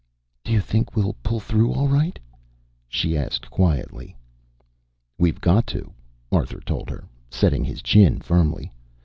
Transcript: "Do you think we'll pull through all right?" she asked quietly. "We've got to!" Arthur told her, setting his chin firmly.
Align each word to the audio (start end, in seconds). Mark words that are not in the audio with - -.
"Do 0.43 0.51
you 0.51 0.61
think 0.61 0.95
we'll 0.95 1.15
pull 1.21 1.39
through 1.39 1.71
all 1.73 1.87
right?" 1.87 2.17
she 2.89 3.15
asked 3.15 3.51
quietly. 3.51 4.17
"We've 5.19 5.39
got 5.39 5.67
to!" 5.67 5.93
Arthur 6.31 6.59
told 6.61 6.89
her, 6.89 7.03
setting 7.29 7.63
his 7.63 7.83
chin 7.83 8.19
firmly. 8.19 8.71